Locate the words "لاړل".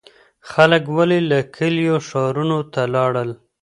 2.93-3.29